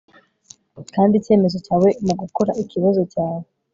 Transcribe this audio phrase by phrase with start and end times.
[0.93, 3.45] kandi icyemezo cyawe mugukora ikibazo cyawe